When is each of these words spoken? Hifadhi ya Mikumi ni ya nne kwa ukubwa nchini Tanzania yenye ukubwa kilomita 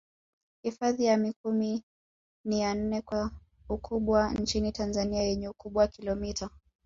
Hifadhi 0.63 1.05
ya 1.05 1.17
Mikumi 1.17 1.83
ni 2.45 2.59
ya 2.61 2.73
nne 2.75 3.01
kwa 3.01 3.31
ukubwa 3.69 4.33
nchini 4.33 4.71
Tanzania 4.71 5.21
yenye 5.23 5.49
ukubwa 5.49 5.87
kilomita 5.87 6.49